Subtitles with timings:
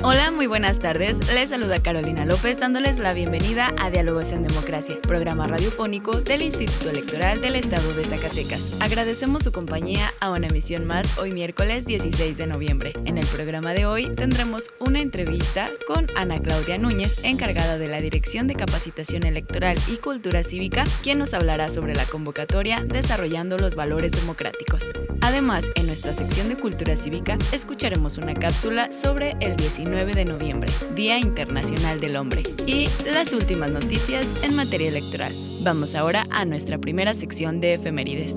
[0.00, 1.18] Hola, muy buenas tardes.
[1.34, 6.90] Les saluda Carolina López dándoles la bienvenida a Diálogos en Democracia, programa radiofónico del Instituto
[6.90, 8.76] Electoral del Estado de Zacatecas.
[8.80, 12.92] Agradecemos su compañía a una emisión más hoy miércoles 16 de noviembre.
[13.06, 18.00] En el programa de hoy tendremos una entrevista con Ana Claudia Núñez, encargada de la
[18.00, 23.74] Dirección de Capacitación Electoral y Cultura Cívica, quien nos hablará sobre la convocatoria Desarrollando los
[23.74, 24.84] Valores Democráticos.
[25.22, 30.24] Además, en nuestra sección de Cultura Cívica escucharemos una cápsula sobre el 19 9 de
[30.24, 35.32] noviembre, Día Internacional del Hombre, y las últimas noticias en materia electoral.
[35.62, 38.34] Vamos ahora a nuestra primera sección de efemérides.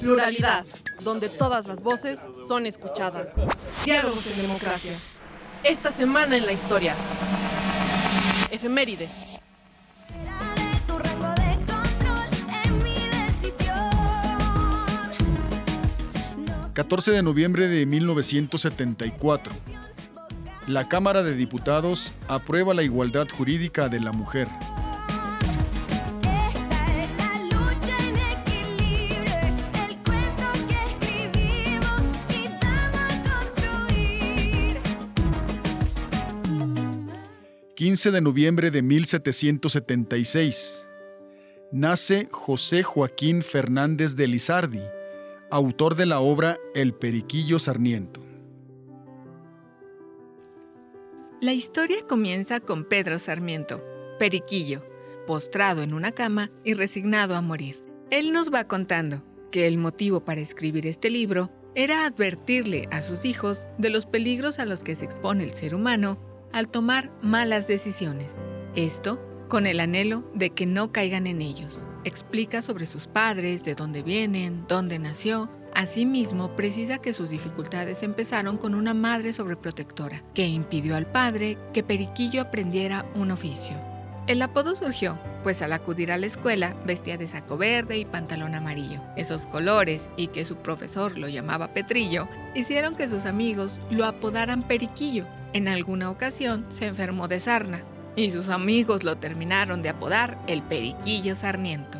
[0.00, 0.64] Pluralidad,
[1.02, 3.30] donde todas las voces son escuchadas.
[3.84, 4.92] Diálogos en democracia.
[5.64, 6.94] Esta semana en la historia.
[8.50, 9.23] Efemérides.
[16.74, 19.54] 14 de noviembre de 1974.
[20.66, 24.48] La Cámara de Diputados aprueba la igualdad jurídica de la mujer.
[37.76, 40.88] ...15 de noviembre de 1776...
[41.70, 44.80] ...nace José Joaquín Fernández de Lizardi
[45.50, 48.20] autor de la obra El Periquillo Sarmiento.
[51.40, 53.84] La historia comienza con Pedro Sarmiento,
[54.18, 54.82] Periquillo,
[55.26, 57.84] postrado en una cama y resignado a morir.
[58.10, 63.24] Él nos va contando que el motivo para escribir este libro era advertirle a sus
[63.24, 66.18] hijos de los peligros a los que se expone el ser humano
[66.52, 68.36] al tomar malas decisiones.
[68.74, 71.78] Esto con el anhelo de que no caigan en ellos.
[72.04, 75.48] Explica sobre sus padres, de dónde vienen, dónde nació.
[75.74, 81.82] Asimismo, precisa que sus dificultades empezaron con una madre sobreprotectora, que impidió al padre que
[81.82, 83.74] Periquillo aprendiera un oficio.
[84.26, 88.54] El apodo surgió, pues al acudir a la escuela vestía de saco verde y pantalón
[88.54, 89.02] amarillo.
[89.16, 94.62] Esos colores y que su profesor lo llamaba Petrillo hicieron que sus amigos lo apodaran
[94.62, 95.26] Periquillo.
[95.52, 97.82] En alguna ocasión se enfermó de sarna,
[98.16, 101.98] y sus amigos lo terminaron de apodar el Periquillo Sarmiento.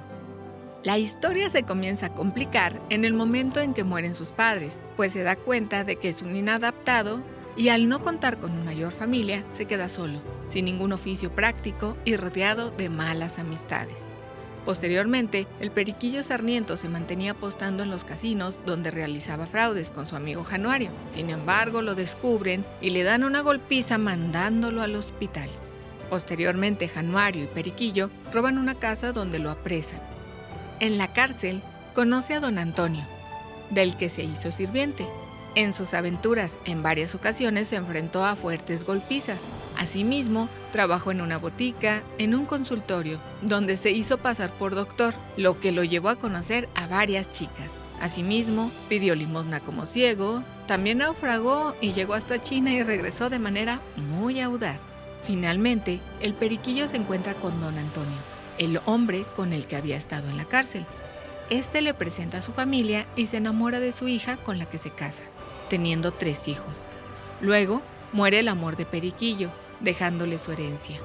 [0.83, 5.13] La historia se comienza a complicar en el momento en que mueren sus padres, pues
[5.13, 7.23] se da cuenta de que es un inadaptado
[7.57, 11.97] y al no contar con una mayor familia se queda solo, sin ningún oficio práctico
[12.05, 13.99] y rodeado de malas amistades.
[14.65, 20.17] Posteriormente, el periquillo Sarmiento se mantenía apostando en los casinos donde realizaba fraudes con su
[20.17, 20.91] amigo Januario.
[21.11, 25.51] Sin embargo, lo descubren y le dan una golpiza mandándolo al hospital.
[26.09, 30.01] Posteriormente, Januario y Periquillo roban una casa donde lo apresan.
[30.81, 31.63] En la cárcel,
[31.95, 33.05] conoce a don Antonio,
[33.71, 35.07] del que se hizo sirviente.
[35.55, 39.39] En sus aventuras, en varias ocasiones se enfrentó a fuertes golpizas.
[39.79, 45.61] Asimismo, trabajó en una botica, en un consultorio, donde se hizo pasar por doctor, lo
[45.61, 47.71] que lo llevó a conocer a varias chicas.
[48.01, 53.81] Asimismo, pidió limosna como ciego, también naufragó y llegó hasta China y regresó de manera
[53.97, 54.81] muy audaz.
[55.27, 58.19] Finalmente, el periquillo se encuentra con don Antonio,
[58.59, 60.85] el hombre con el que había estado en la cárcel.
[61.49, 64.79] Este le presenta a su familia y se enamora de su hija con la que
[64.79, 65.23] se casa,
[65.71, 66.83] teniendo tres hijos.
[67.41, 67.81] Luego,
[68.13, 69.51] muere el amor de Periquillo,
[69.81, 70.99] dejándole su herencia.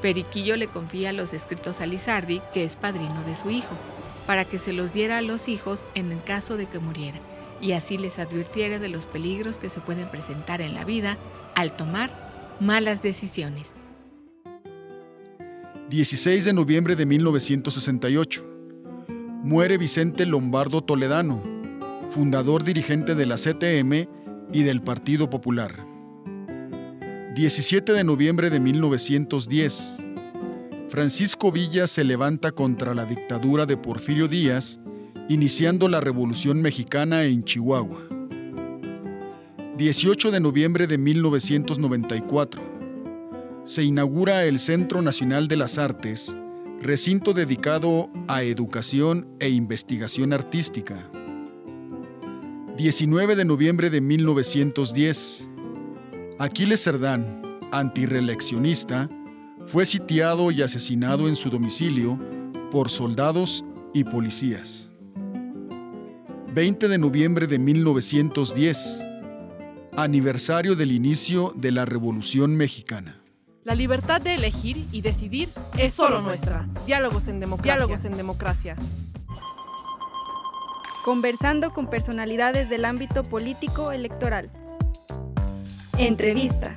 [0.00, 3.74] Periquillo le confía los escritos a Lizardi, que es padrino de su hijo,
[4.26, 7.18] para que se los diera a los hijos en el caso de que muriera,
[7.60, 11.16] y así les advirtiera de los peligros que se pueden presentar en la vida
[11.54, 12.25] al tomar
[12.60, 13.72] malas decisiones.
[15.90, 18.44] 16 de noviembre de 1968.
[19.42, 21.42] Muere Vicente Lombardo Toledano,
[22.08, 24.08] fundador dirigente de la CTM
[24.52, 25.86] y del Partido Popular.
[27.34, 29.98] 17 de noviembre de 1910.
[30.88, 34.80] Francisco Villa se levanta contra la dictadura de Porfirio Díaz
[35.28, 38.15] iniciando la Revolución Mexicana en Chihuahua.
[39.76, 42.62] 18 de noviembre de 1994.
[43.66, 46.34] Se inaugura el Centro Nacional de las Artes,
[46.80, 51.10] recinto dedicado a educación e investigación artística.
[52.78, 55.46] 19 de noviembre de 1910.
[56.38, 59.10] Aquiles Cerdán, antireeleccionista,
[59.66, 62.18] fue sitiado y asesinado en su domicilio
[62.72, 63.62] por soldados
[63.92, 64.90] y policías.
[66.54, 69.05] 20 de noviembre de 1910.
[69.98, 73.18] Aniversario del inicio de la Revolución Mexicana.
[73.64, 75.48] La libertad de elegir y decidir
[75.78, 76.68] es solo nuestra.
[76.84, 77.72] Diálogos en democracia.
[77.72, 78.76] Diálogos en democracia.
[81.02, 84.50] Conversando con personalidades del ámbito político electoral.
[85.96, 86.76] Entrevista.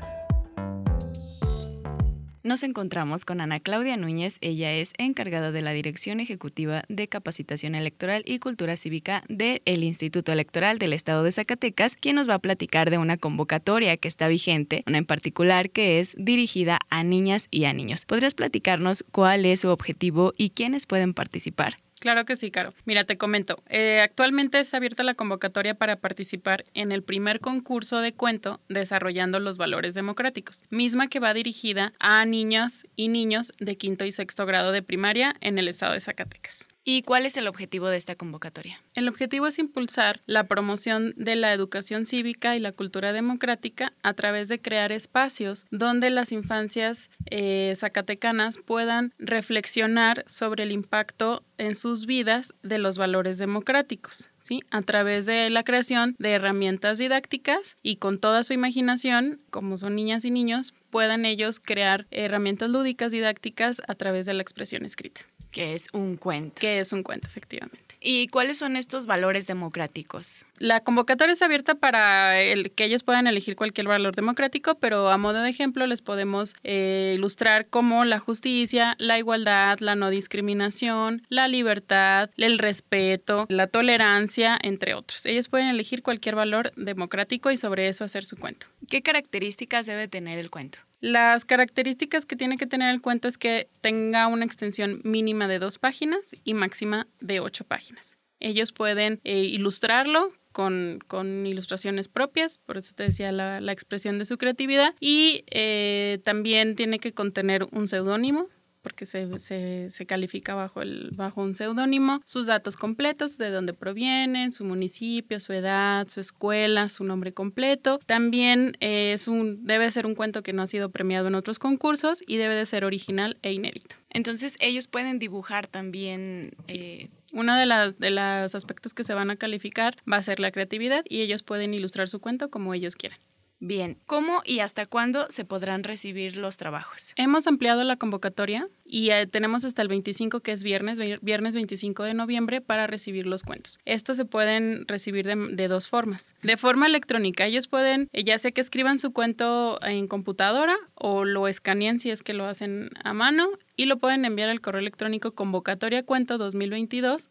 [2.49, 7.75] Nos encontramos con Ana Claudia Núñez, ella es encargada de la Dirección Ejecutiva de Capacitación
[7.75, 12.39] Electoral y Cultura Cívica del Instituto Electoral del Estado de Zacatecas, quien nos va a
[12.39, 17.49] platicar de una convocatoria que está vigente, una en particular que es dirigida a niñas
[17.51, 18.05] y a niños.
[18.05, 21.75] ¿Podrías platicarnos cuál es su objetivo y quiénes pueden participar?
[21.99, 22.73] Claro que sí, Caro.
[22.85, 23.61] Mira, te comento.
[23.67, 29.39] Eh, actualmente está abierta la convocatoria para participar en el primer concurso de cuento Desarrollando
[29.39, 34.45] los Valores Democráticos, misma que va dirigida a niñas y niños de quinto y sexto
[34.45, 36.69] grado de primaria en el estado de Zacatecas.
[36.91, 38.81] ¿Y cuál es el objetivo de esta convocatoria?
[38.95, 44.15] El objetivo es impulsar la promoción de la educación cívica y la cultura democrática a
[44.15, 51.75] través de crear espacios donde las infancias eh, zacatecanas puedan reflexionar sobre el impacto en
[51.75, 54.31] sus vidas de los valores democráticos.
[54.41, 54.61] ¿Sí?
[54.71, 59.95] a través de la creación de herramientas didácticas y con toda su imaginación, como son
[59.95, 65.21] niñas y niños, puedan ellos crear herramientas lúdicas didácticas a través de la expresión escrita.
[65.51, 66.59] Que es un cuento.
[66.59, 67.89] Que es un cuento, efectivamente.
[68.01, 70.45] ¿Y cuáles son estos valores democráticos?
[70.57, 75.17] La convocatoria es abierta para el, que ellos puedan elegir cualquier valor democrático, pero a
[75.17, 81.23] modo de ejemplo les podemos eh, ilustrar como la justicia, la igualdad, la no discriminación,
[81.27, 85.25] la libertad, el respeto, la tolerancia, entre otros.
[85.25, 88.67] Ellos pueden elegir cualquier valor democrático y sobre eso hacer su cuento.
[88.87, 90.79] ¿Qué características debe tener el cuento?
[91.01, 95.59] Las características que tiene que tener el cuento es que tenga una extensión mínima de
[95.59, 98.17] dos páginas y máxima de ocho páginas.
[98.41, 104.37] Ellos pueden eh, ilustrarlo con, ilustraciones propias, por eso te decía la, expresión de su
[104.37, 108.49] creatividad, y eh, también tiene que contener un seudónimo
[108.81, 114.65] porque se, califica bajo, el, bajo un seudónimo, sus datos completos, de dónde provienen, su
[114.65, 117.99] municipio, su edad, su escuela, su nombre completo.
[118.05, 122.21] También es un, debe ser un cuento que no ha sido premiado en otros concursos
[122.25, 123.95] y debe de ser original e inédito.
[124.09, 126.51] Entonces ellos pueden dibujar también.
[126.67, 130.39] Eh, uno de, las, de los aspectos que se van a calificar va a ser
[130.39, 133.19] la creatividad y ellos pueden ilustrar su cuento como ellos quieran.
[133.61, 137.11] Bien, ¿cómo y hasta cuándo se podrán recibir los trabajos?
[137.17, 142.03] Hemos ampliado la convocatoria y eh, tenemos hasta el 25, que es viernes, viernes 25
[142.03, 143.79] de noviembre, para recibir los cuentos.
[143.85, 146.33] Estos se pueden recibir de, dos formas.
[146.41, 151.23] De forma electrónica, ellos pueden, eh, ya sea que escriban su cuento en computadora o
[151.23, 154.81] lo escaneen si es que lo hacen a mano y lo pueden enviar al correo
[154.81, 157.29] electrónico convocatoriacuento 2022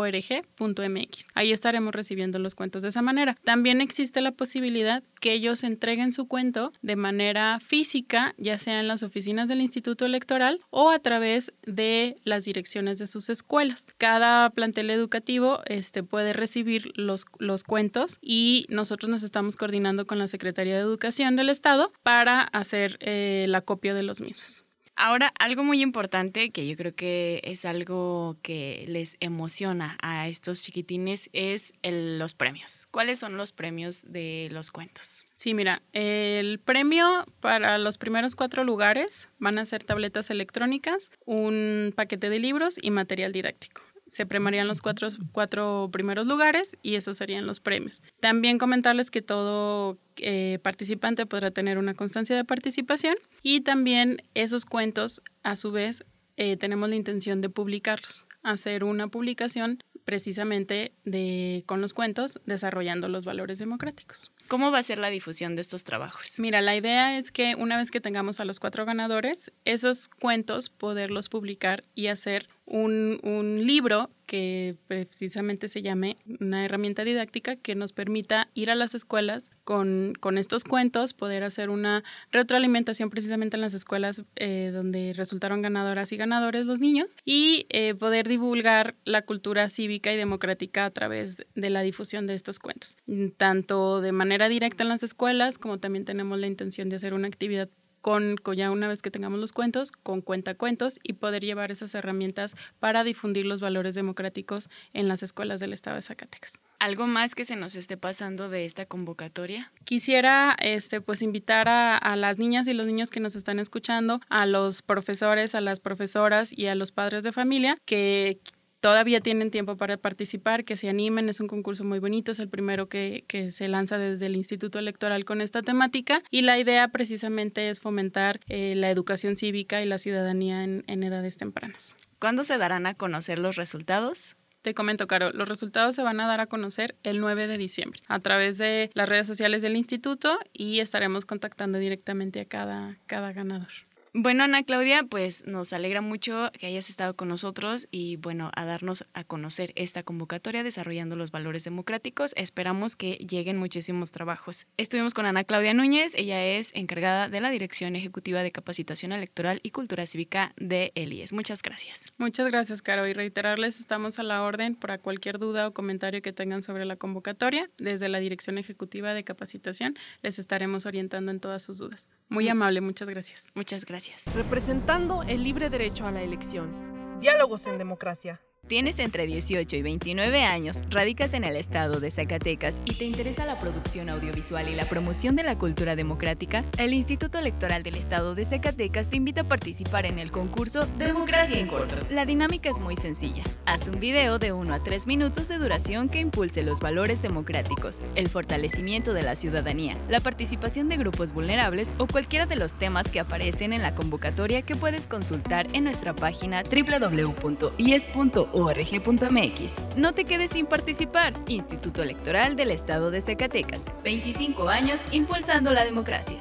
[1.35, 3.37] Ahí estaremos recibiendo los cuentos de esa manera.
[3.45, 8.89] También existe la posibilidad que ellos entreguen su cuento de manera física, ya sea en
[8.89, 13.87] las oficinas del Instituto Electoral o a través de las direcciones de sus escuelas.
[13.97, 20.19] Cada plantel educativo este, puede recibir los, los cuentos y nosotros nos estamos coordinando con
[20.19, 24.65] la Secretaría de Educación del Estado para hacer eh, la copia de los mismos.
[25.01, 30.61] Ahora, algo muy importante que yo creo que es algo que les emociona a estos
[30.61, 32.89] chiquitines es los premios.
[32.91, 35.25] ¿Cuáles son los premios de los cuentos?
[35.35, 41.93] Sí, mira, el premio para los primeros cuatro lugares van a ser tabletas electrónicas, un
[41.95, 47.17] paquete de libros y material didáctico se premiarían los cuatro, cuatro, primeros lugares y esos
[47.19, 48.03] serían los premios.
[48.21, 54.65] También comentarles que todo eh, participante podrá tener una constancia de participación y también esos
[54.65, 56.05] cuentos, a su vez,
[56.37, 63.09] eh, tenemos la intención de publicarlos, hacer una publicación precisamente de, con los cuentos desarrollando
[63.09, 64.31] los valores democráticos.
[64.47, 66.39] ¿Cómo va a ser la difusión de estos trabajos?
[66.39, 70.71] Mira, la idea es que una vez que tengamos a los cuatro ganadores, esos cuentos
[70.71, 77.93] poderlos publicar y hacer un, libro que precisamente se llame una herramienta didáctica que nos
[77.93, 83.63] permita ir a las escuelas con, con estos cuentos, poder hacer una retroalimentación precisamente en
[83.63, 89.23] las escuelas eh, donde resultaron ganadoras y ganadores los niños y eh, poder divulgar la
[89.23, 92.97] cultura cívica y democrática a través de la difusión de estos cuentos,
[93.39, 97.29] tanto de manera directa en las escuelas como también tenemos la intención de hacer una
[97.29, 101.95] actividad con, ya una vez que tengamos los cuentos, con cuentacuentos y poder llevar esas
[101.95, 106.59] herramientas para difundir los valores democráticos en las escuelas del estado de Zacatecas.
[106.79, 109.73] ¿Algo más que se nos esté pasando de esta convocatoria?
[109.85, 114.21] Quisiera este, pues, invitar a, a las niñas y los niños que nos están escuchando,
[114.29, 118.41] a los profesores, a las profesoras y a los padres de familia que
[118.81, 122.49] todavía tienen tiempo para participar, que se animen, es un concurso muy bonito, es el
[122.49, 127.69] primero que, se lanza desde el Instituto Electoral con esta temática y la idea precisamente
[127.69, 131.97] es fomentar eh, la educación cívica y la ciudadanía en, en edades tempranas.
[132.19, 134.37] ¿Cuándo se darán a conocer los resultados?
[134.63, 138.01] Te comento, Caro, los resultados se van a dar a conocer el 9 de diciembre
[138.09, 143.33] a través de las redes sociales del instituto y estaremos contactando directamente a cada, cada
[143.33, 143.69] ganador.
[144.15, 148.65] Bueno, Ana Claudia, pues nos alegra mucho que hayas estado con nosotros y bueno, a
[148.65, 152.33] darnos a conocer esta convocatoria desarrollando los valores democráticos.
[152.37, 154.67] Esperamos que lleguen muchísimos trabajos.
[154.79, 159.61] Estuvimos con Ana Claudia Núñez, ella es encargada de la Dirección Ejecutiva de Capacitación Electoral
[159.63, 161.35] y Cultura Cívica de ELIES.
[161.35, 162.13] Muchas gracias.
[162.17, 166.33] Muchas gracias, Caro, y reiterarles, estamos a la orden para cualquier duda o comentario que
[166.33, 167.69] tengan sobre la convocatoria.
[167.77, 172.07] Desde la Dirección Ejecutiva de Capacitación les estaremos orientando en todas sus dudas.
[172.31, 173.51] Muy amable, muchas gracias.
[173.55, 173.98] Muchas gracias.
[174.35, 177.21] Representando el libre derecho a la elección.
[177.21, 178.41] Diálogos en democracia.
[178.69, 183.47] Tienes entre 18 y 29 años, radicas en el estado de Zacatecas y te interesa
[183.47, 188.35] la producción audiovisual y la promoción de la cultura democrática, el Instituto Electoral del Estado
[188.35, 191.97] de Zacatecas te invita a participar en el concurso Democracia en Corto.
[192.11, 193.43] La dinámica es muy sencilla.
[193.65, 198.03] Haz un video de 1 a 3 minutos de duración que impulse los valores democráticos,
[198.17, 203.11] el fortalecimiento de la ciudadanía, la participación de grupos vulnerables o cualquiera de los temas
[203.11, 209.75] que aparecen en la convocatoria que puedes consultar en nuestra página www.ies.org org.mx.
[209.97, 211.35] No te quedes sin participar.
[211.49, 213.85] Instituto Electoral del Estado de Zacatecas.
[214.05, 216.39] 25 años impulsando la democracia.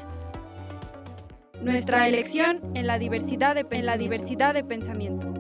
[1.62, 5.34] Nuestra elección en la diversidad de, en la diversidad de pensamiento.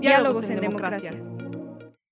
[0.00, 1.14] Diálogos en democracia.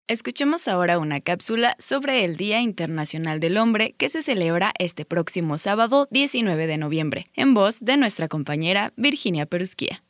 [0.09, 5.59] Escuchemos ahora una cápsula sobre el Día Internacional del Hombre que se celebra este próximo
[5.59, 10.03] sábado 19 de noviembre, en voz de nuestra compañera Virginia Perusquía.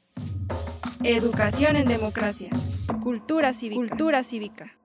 [1.02, 2.50] Educación en democracia.
[3.09, 3.88] Cultura cívica.
[3.88, 4.77] Cultura cívica.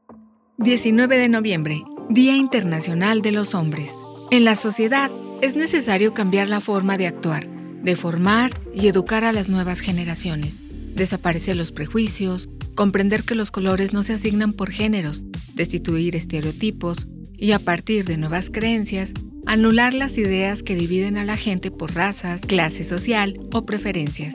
[0.57, 3.93] 19 de noviembre, Día Internacional de los Hombres.
[4.31, 5.11] En la sociedad
[5.41, 10.61] es necesario cambiar la forma de actuar, de formar y educar a las nuevas generaciones,
[10.95, 17.51] desaparecer los prejuicios, comprender que los colores no se asignan por géneros, destituir estereotipos y
[17.51, 19.11] a partir de nuevas creencias,
[19.47, 24.33] anular las ideas que dividen a la gente por razas, clase social o preferencias.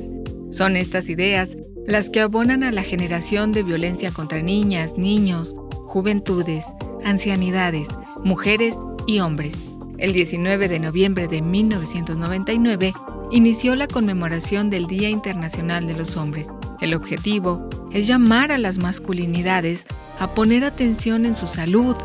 [0.50, 1.56] Son estas ideas
[1.88, 5.54] las que abonan a la generación de violencia contra niñas, niños,
[5.86, 6.66] juventudes,
[7.02, 7.88] ancianidades,
[8.22, 8.76] mujeres
[9.06, 9.54] y hombres.
[9.96, 12.92] El 19 de noviembre de 1999
[13.30, 16.48] inició la conmemoración del Día Internacional de los Hombres.
[16.82, 19.86] El objetivo es llamar a las masculinidades
[20.18, 21.96] a poner atención en su salud,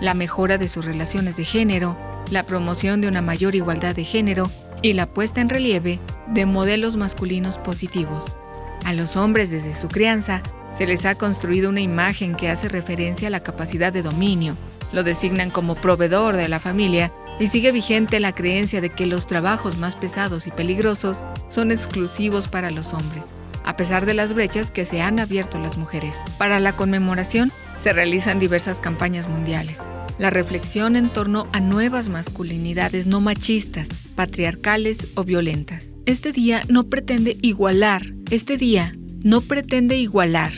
[0.00, 1.98] la mejora de sus relaciones de género,
[2.30, 4.48] la promoción de una mayor igualdad de género
[4.80, 5.98] y la puesta en relieve
[6.28, 8.36] de modelos masculinos positivos.
[8.84, 13.28] A los hombres desde su crianza se les ha construido una imagen que hace referencia
[13.28, 14.56] a la capacidad de dominio.
[14.92, 19.26] Lo designan como proveedor de la familia y sigue vigente la creencia de que los
[19.26, 23.24] trabajos más pesados y peligrosos son exclusivos para los hombres,
[23.64, 26.14] a pesar de las brechas que se han abierto las mujeres.
[26.38, 29.80] Para la conmemoración se realizan diversas campañas mundiales,
[30.18, 35.93] la reflexión en torno a nuevas masculinidades no machistas, patriarcales o violentas.
[36.06, 40.52] Este día no pretende igualar, este día no pretende igualar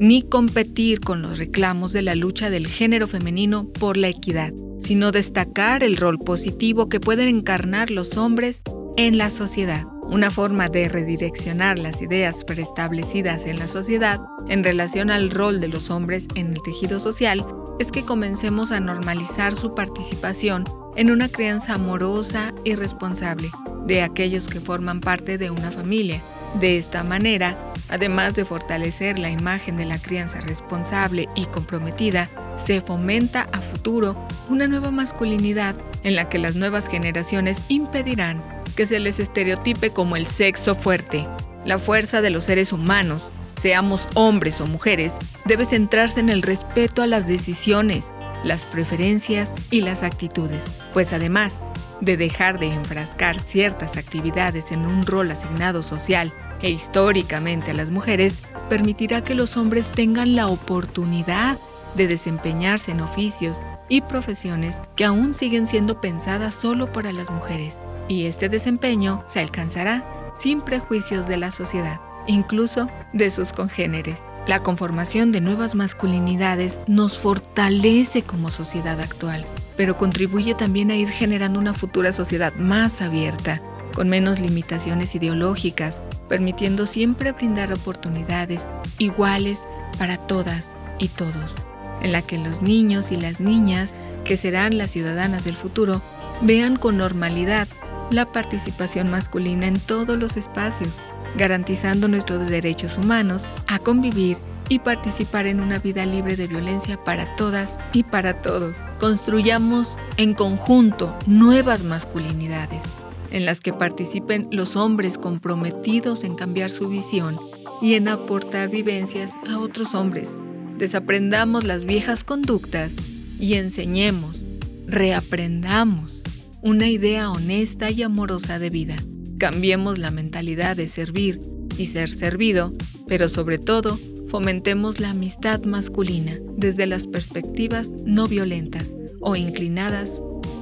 [0.00, 5.12] ni competir con los reclamos de la lucha del género femenino por la equidad, sino
[5.12, 8.62] destacar el rol positivo que pueden encarnar los hombres
[8.96, 9.84] en la sociedad.
[10.02, 15.68] Una forma de redireccionar las ideas preestablecidas en la sociedad en relación al rol de
[15.68, 17.44] los hombres en el tejido social
[17.78, 20.64] es que comencemos a normalizar su participación
[20.96, 23.50] en una crianza amorosa y responsable
[23.86, 26.20] de aquellos que forman parte de una familia.
[26.60, 27.56] De esta manera,
[27.88, 34.16] además de fortalecer la imagen de la crianza responsable y comprometida, se fomenta a futuro
[34.48, 38.42] una nueva masculinidad en la que las nuevas generaciones impedirán
[38.76, 41.26] que se les estereotipe como el sexo fuerte,
[41.64, 43.30] la fuerza de los seres humanos,
[43.60, 45.12] seamos hombres o mujeres,
[45.48, 48.12] debe centrarse en el respeto a las decisiones,
[48.44, 50.62] las preferencias y las actitudes,
[50.92, 51.62] pues además
[52.02, 57.90] de dejar de enfrascar ciertas actividades en un rol asignado social e históricamente a las
[57.90, 58.34] mujeres,
[58.68, 61.58] permitirá que los hombres tengan la oportunidad
[61.96, 63.56] de desempeñarse en oficios
[63.88, 69.40] y profesiones que aún siguen siendo pensadas solo para las mujeres, y este desempeño se
[69.40, 70.04] alcanzará
[70.36, 74.22] sin prejuicios de la sociedad, incluso de sus congéneres.
[74.48, 79.44] La conformación de nuevas masculinidades nos fortalece como sociedad actual,
[79.76, 83.60] pero contribuye también a ir generando una futura sociedad más abierta,
[83.94, 86.00] con menos limitaciones ideológicas,
[86.30, 89.66] permitiendo siempre brindar oportunidades iguales
[89.98, 91.54] para todas y todos,
[92.00, 93.92] en la que los niños y las niñas,
[94.24, 96.00] que serán las ciudadanas del futuro,
[96.40, 97.68] vean con normalidad
[98.10, 100.94] la participación masculina en todos los espacios,
[101.36, 104.36] garantizando nuestros derechos humanos a convivir
[104.68, 108.76] y participar en una vida libre de violencia para todas y para todos.
[108.98, 112.82] Construyamos en conjunto nuevas masculinidades
[113.30, 117.38] en las que participen los hombres comprometidos en cambiar su visión
[117.82, 120.34] y en aportar vivencias a otros hombres.
[120.78, 122.94] Desaprendamos las viejas conductas
[123.38, 124.44] y enseñemos,
[124.86, 126.22] reaprendamos
[126.62, 128.96] una idea honesta y amorosa de vida.
[129.38, 131.40] Cambiemos la mentalidad de servir
[131.76, 132.72] y ser servido,
[133.06, 133.96] pero sobre todo,
[134.28, 140.20] fomentemos la amistad masculina desde las perspectivas no violentas o inclinadas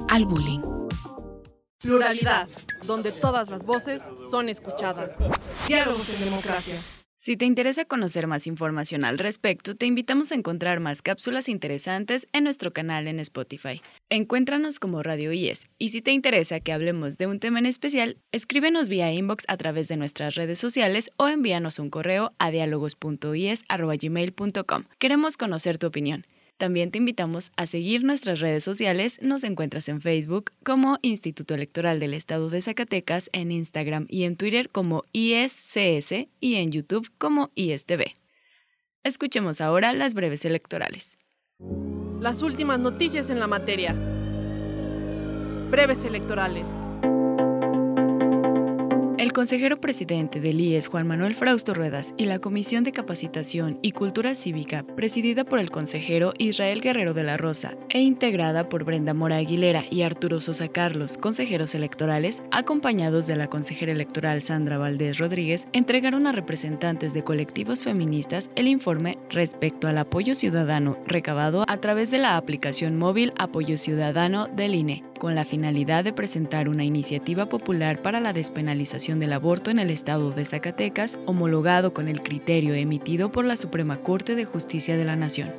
[0.08, 0.60] al bullying.
[1.80, 2.48] Pluralidad,
[2.86, 5.12] donde todas las voces son escuchadas.
[5.66, 6.74] Diálogos en democracia.
[7.18, 12.28] Si te interesa conocer más información al respecto, te invitamos a encontrar más cápsulas interesantes
[12.32, 13.80] en nuestro canal en Spotify.
[14.10, 18.18] Encuéntranos como Radio IES y si te interesa que hablemos de un tema en especial,
[18.32, 24.84] escríbenos vía inbox a través de nuestras redes sociales o envíanos un correo a diálogos.ies.gmail.com.
[24.98, 26.24] Queremos conocer tu opinión.
[26.56, 29.18] También te invitamos a seguir nuestras redes sociales.
[29.20, 34.36] Nos encuentras en Facebook como Instituto Electoral del Estado de Zacatecas, en Instagram y en
[34.36, 38.14] Twitter como ISCS y en YouTube como ISTV.
[39.04, 41.18] Escuchemos ahora las breves electorales.
[42.20, 43.92] Las últimas noticias en la materia.
[45.70, 46.64] Breves electorales.
[49.18, 53.92] El consejero presidente del IES, Juan Manuel Frausto Ruedas, y la Comisión de Capacitación y
[53.92, 59.14] Cultura Cívica, presidida por el consejero Israel Guerrero de la Rosa e integrada por Brenda
[59.14, 65.16] Mora Aguilera y Arturo Sosa Carlos, consejeros electorales, acompañados de la consejera electoral Sandra Valdés
[65.16, 71.78] Rodríguez, entregaron a representantes de colectivos feministas el informe respecto al apoyo ciudadano recabado a
[71.78, 76.84] través de la aplicación móvil Apoyo Ciudadano del INE, con la finalidad de presentar una
[76.84, 82.20] iniciativa popular para la despenalización del aborto en el estado de Zacatecas, homologado con el
[82.20, 85.52] criterio emitido por la Suprema Corte de Justicia de la Nación.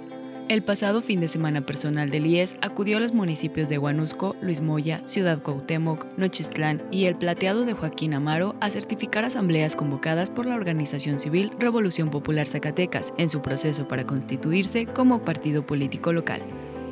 [0.49, 4.62] El pasado fin de semana personal del IES acudió a los municipios de Huanusco, Luis
[4.62, 10.45] Moya, Ciudad Cuauhtémoc, Nochistlán y El Plateado de Joaquín Amaro a certificar asambleas convocadas por
[10.45, 16.41] la organización civil Revolución Popular Zacatecas en su proceso para constituirse como partido político local.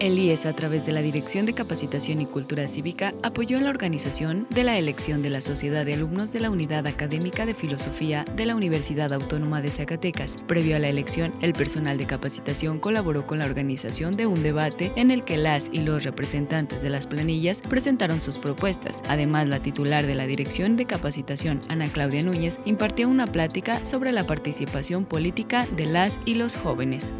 [0.02, 4.46] El IES, a través de la Dirección de Capacitación y Cultura Cívica, apoyó la organización
[4.50, 8.46] de la elección de la Sociedad de Alumnos de la Unidad Académica de Filosofía de
[8.46, 10.36] la Universidad Autónoma de Zacatecas.
[10.48, 14.92] Previo a la elección, el personal de capacitación colaboró con la organización de un debate
[14.98, 19.02] en el que las y los representantes de las planillas presentaron sus propuestas.
[19.08, 24.12] Además, la titular de la Dirección de Capacitación, Ana Claudia Núñez, impartió una plática sobre
[24.12, 27.14] la participación política de las y los jóvenes.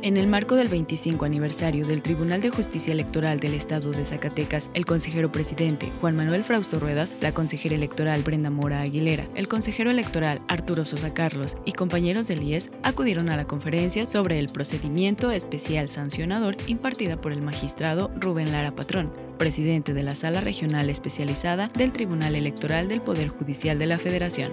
[0.00, 4.70] En el marco del 25 aniversario del Tribunal de Justicia Electoral del Estado de Zacatecas,
[4.72, 9.90] el consejero presidente Juan Manuel Frausto Ruedas, la consejera electoral Brenda Mora Aguilera, el consejero
[9.90, 15.32] electoral Arturo Sosa Carlos y compañeros del IES acudieron a la conferencia sobre el procedimiento
[15.32, 21.66] especial sancionador impartida por el magistrado Rubén Lara Patrón, presidente de la Sala Regional Especializada
[21.76, 24.52] del Tribunal Electoral del Poder Judicial de la Federación.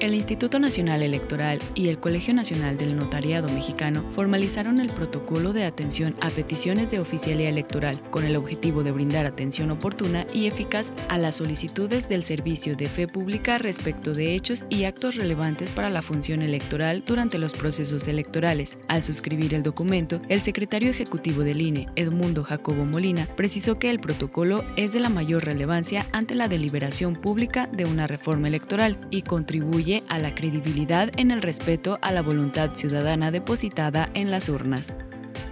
[0.00, 5.64] El Instituto Nacional Electoral y el Colegio Nacional del Notariado Mexicano formalizaron el protocolo de
[5.64, 10.92] atención a peticiones de oficialía electoral con el objetivo de brindar atención oportuna y eficaz
[11.08, 15.90] a las solicitudes del servicio de fe pública respecto de hechos y actos relevantes para
[15.90, 18.78] la función electoral durante los procesos electorales.
[18.86, 23.98] Al suscribir el documento, el secretario ejecutivo del INE, Edmundo Jacobo Molina, precisó que el
[23.98, 29.22] protocolo es de la mayor relevancia ante la deliberación pública de una reforma electoral y
[29.22, 34.94] contribuye a la credibilidad en el respeto a la voluntad ciudadana depositada en las urnas.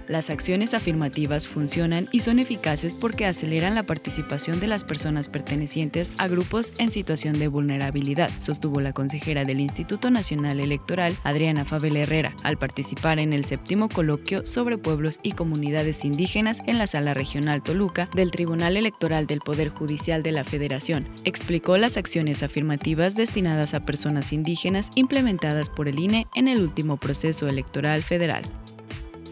[0.07, 6.13] Las acciones afirmativas funcionan y son eficaces porque aceleran la participación de las personas pertenecientes
[6.17, 11.97] a grupos en situación de vulnerabilidad, sostuvo la consejera del Instituto Nacional Electoral, Adriana Fabel
[11.97, 17.13] Herrera, al participar en el séptimo coloquio sobre pueblos y comunidades indígenas en la Sala
[17.13, 21.05] Regional Toluca del Tribunal Electoral del Poder Judicial de la Federación.
[21.25, 26.95] Explicó las acciones afirmativas destinadas a personas indígenas implementadas por el INE en el último
[26.95, 28.49] proceso electoral federal.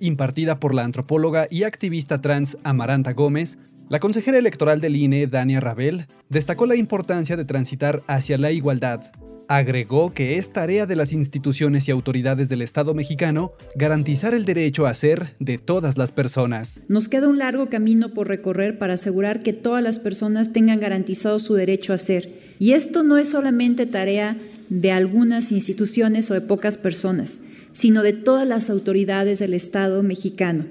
[0.00, 3.58] impartida por la antropóloga y activista trans Amaranta Gómez,
[3.90, 9.12] la consejera electoral del INE, Dania Rabel, destacó la importancia de transitar hacia la igualdad,
[9.54, 14.86] Agregó que es tarea de las instituciones y autoridades del Estado mexicano garantizar el derecho
[14.86, 16.80] a ser de todas las personas.
[16.88, 21.38] Nos queda un largo camino por recorrer para asegurar que todas las personas tengan garantizado
[21.38, 22.32] su derecho a ser.
[22.58, 24.38] Y esto no es solamente tarea
[24.70, 27.42] de algunas instituciones o de pocas personas,
[27.74, 30.64] sino de todas las autoridades del Estado mexicano.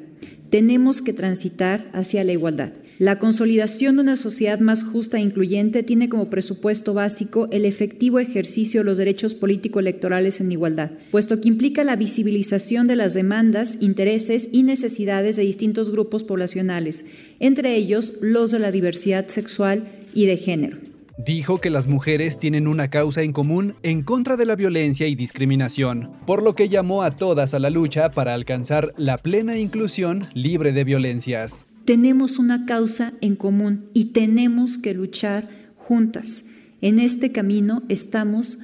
[0.50, 2.74] Tenemos que transitar hacia la igualdad.
[3.02, 8.20] La consolidación de una sociedad más justa e incluyente tiene como presupuesto básico el efectivo
[8.20, 13.80] ejercicio de los derechos político-electorales en igualdad, puesto que implica la visibilización de las demandas,
[13.80, 17.08] intereses y necesidades de distintos grupos poblacionales,
[17.40, 20.78] entre ellos los de la diversidad sexual y de género.
[21.18, 25.16] Dijo que las mujeres tienen una causa en común en contra de la violencia y
[25.16, 30.28] discriminación, por lo que llamó a todas a la lucha para alcanzar la plena inclusión
[30.36, 36.46] libre de violencias tenemos una causa en común y tenemos que luchar juntas.
[36.82, 38.60] En este camino estamos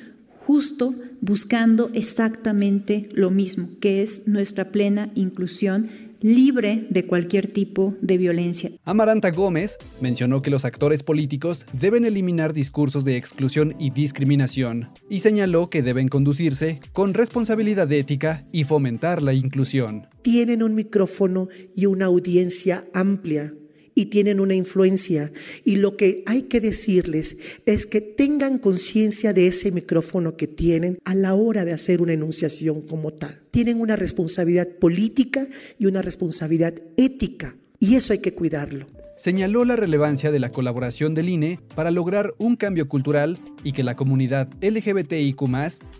[0.45, 5.89] justo buscando exactamente lo mismo, que es nuestra plena inclusión
[6.21, 8.71] libre de cualquier tipo de violencia.
[8.83, 15.19] Amaranta Gómez mencionó que los actores políticos deben eliminar discursos de exclusión y discriminación y
[15.19, 20.07] señaló que deben conducirse con responsabilidad ética y fomentar la inclusión.
[20.21, 23.53] Tienen un micrófono y una audiencia amplia
[23.97, 25.31] y tienen una influencia.
[25.65, 30.99] Y lo que hay que decirles es que tengan conciencia de ese micrófono que tienen
[31.03, 33.41] a la hora de hacer una enunciación como tal.
[33.49, 35.47] Tienen una responsabilidad política
[35.79, 37.55] y una responsabilidad ética.
[37.79, 38.85] Y eso hay que cuidarlo
[39.17, 43.83] señaló la relevancia de la colaboración del INE para lograr un cambio cultural y que
[43.83, 45.41] la comunidad LGBTIQ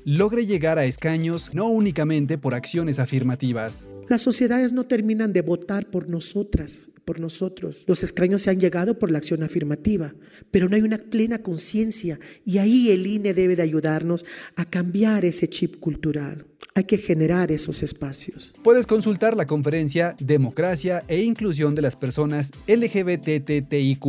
[0.05, 3.89] logre llegar a escaños no únicamente por acciones afirmativas.
[4.07, 7.85] Las sociedades no terminan de votar por nosotras, por nosotros.
[7.87, 10.13] Los escaños se han llegado por la acción afirmativa,
[10.51, 14.25] pero no hay una plena conciencia y ahí el INE debe de ayudarnos
[14.57, 16.45] a cambiar ese chip cultural.
[16.75, 18.53] Hay que generar esos espacios.
[18.61, 24.05] Puedes consultar la conferencia Democracia e Inclusión de las Personas LGBTTIQ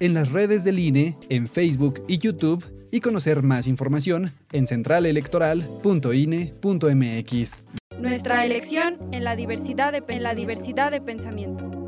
[0.00, 7.62] en las redes del INE, en Facebook y YouTube y conocer más información en centralelectoral.ine.mx.
[8.00, 11.87] Nuestra elección en la diversidad de, en la diversidad de pensamiento.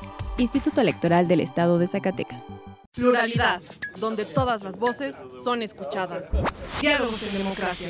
[0.37, 2.41] Instituto Electoral del Estado de Zacatecas.
[2.93, 3.61] Pluralidad,
[3.99, 6.25] donde todas las voces son escuchadas.
[6.81, 7.89] Diálogos en democracia.